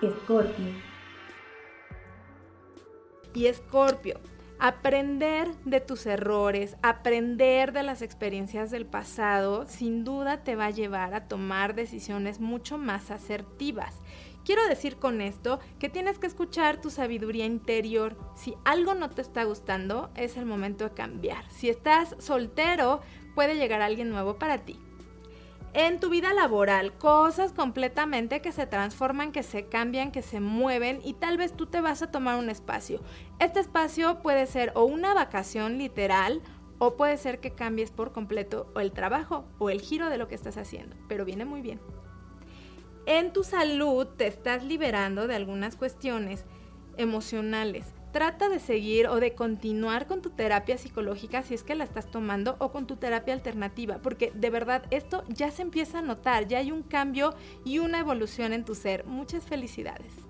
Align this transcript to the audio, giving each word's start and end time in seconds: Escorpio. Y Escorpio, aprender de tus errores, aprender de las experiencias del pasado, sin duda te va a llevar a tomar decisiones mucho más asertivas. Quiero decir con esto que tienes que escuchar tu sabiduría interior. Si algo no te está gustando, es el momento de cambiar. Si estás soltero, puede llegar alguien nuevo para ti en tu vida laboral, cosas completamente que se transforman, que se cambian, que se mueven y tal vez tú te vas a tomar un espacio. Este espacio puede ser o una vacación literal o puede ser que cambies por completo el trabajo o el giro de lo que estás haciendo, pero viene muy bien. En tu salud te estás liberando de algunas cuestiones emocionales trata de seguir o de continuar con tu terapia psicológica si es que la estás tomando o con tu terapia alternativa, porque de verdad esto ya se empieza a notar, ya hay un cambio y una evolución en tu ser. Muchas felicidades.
Escorpio. 0.00 0.66
Y 3.34 3.46
Escorpio, 3.46 4.20
aprender 4.60 5.52
de 5.64 5.80
tus 5.80 6.06
errores, 6.06 6.76
aprender 6.82 7.72
de 7.72 7.82
las 7.82 8.00
experiencias 8.00 8.70
del 8.70 8.86
pasado, 8.86 9.66
sin 9.66 10.04
duda 10.04 10.44
te 10.44 10.54
va 10.54 10.66
a 10.66 10.70
llevar 10.70 11.14
a 11.14 11.26
tomar 11.26 11.74
decisiones 11.74 12.38
mucho 12.38 12.78
más 12.78 13.10
asertivas. 13.10 14.00
Quiero 14.44 14.66
decir 14.68 14.98
con 14.98 15.20
esto 15.20 15.58
que 15.80 15.88
tienes 15.88 16.20
que 16.20 16.28
escuchar 16.28 16.80
tu 16.80 16.90
sabiduría 16.90 17.44
interior. 17.44 18.16
Si 18.36 18.54
algo 18.64 18.94
no 18.94 19.10
te 19.10 19.20
está 19.20 19.42
gustando, 19.42 20.10
es 20.14 20.36
el 20.36 20.46
momento 20.46 20.84
de 20.84 20.94
cambiar. 20.94 21.44
Si 21.50 21.68
estás 21.68 22.14
soltero, 22.20 23.00
puede 23.34 23.56
llegar 23.56 23.82
alguien 23.82 24.10
nuevo 24.10 24.38
para 24.38 24.58
ti 24.58 24.78
en 25.74 26.00
tu 26.00 26.10
vida 26.10 26.32
laboral, 26.32 26.92
cosas 26.94 27.52
completamente 27.52 28.40
que 28.40 28.52
se 28.52 28.66
transforman, 28.66 29.32
que 29.32 29.42
se 29.42 29.66
cambian, 29.66 30.12
que 30.12 30.22
se 30.22 30.40
mueven 30.40 31.00
y 31.04 31.14
tal 31.14 31.36
vez 31.36 31.52
tú 31.52 31.66
te 31.66 31.80
vas 31.80 32.02
a 32.02 32.10
tomar 32.10 32.38
un 32.38 32.50
espacio. 32.50 33.00
Este 33.38 33.60
espacio 33.60 34.20
puede 34.20 34.46
ser 34.46 34.72
o 34.74 34.84
una 34.84 35.14
vacación 35.14 35.78
literal 35.78 36.42
o 36.78 36.96
puede 36.96 37.16
ser 37.16 37.40
que 37.40 37.50
cambies 37.50 37.90
por 37.90 38.12
completo 38.12 38.72
el 38.76 38.92
trabajo 38.92 39.44
o 39.58 39.70
el 39.70 39.80
giro 39.80 40.08
de 40.08 40.18
lo 40.18 40.28
que 40.28 40.34
estás 40.34 40.56
haciendo, 40.56 40.96
pero 41.08 41.24
viene 41.24 41.44
muy 41.44 41.60
bien. 41.60 41.80
En 43.06 43.32
tu 43.32 43.42
salud 43.42 44.06
te 44.06 44.26
estás 44.26 44.64
liberando 44.64 45.26
de 45.26 45.34
algunas 45.34 45.76
cuestiones 45.76 46.44
emocionales 46.96 47.94
trata 48.12 48.48
de 48.48 48.58
seguir 48.58 49.08
o 49.08 49.20
de 49.20 49.34
continuar 49.34 50.06
con 50.06 50.22
tu 50.22 50.30
terapia 50.30 50.78
psicológica 50.78 51.42
si 51.42 51.54
es 51.54 51.62
que 51.62 51.74
la 51.74 51.84
estás 51.84 52.10
tomando 52.10 52.56
o 52.58 52.70
con 52.70 52.86
tu 52.86 52.96
terapia 52.96 53.34
alternativa, 53.34 53.98
porque 54.02 54.32
de 54.34 54.50
verdad 54.50 54.84
esto 54.90 55.24
ya 55.28 55.50
se 55.50 55.62
empieza 55.62 55.98
a 55.98 56.02
notar, 56.02 56.46
ya 56.46 56.58
hay 56.58 56.72
un 56.72 56.82
cambio 56.82 57.34
y 57.64 57.78
una 57.78 57.98
evolución 57.98 58.52
en 58.52 58.64
tu 58.64 58.74
ser. 58.74 59.04
Muchas 59.06 59.44
felicidades. 59.44 60.27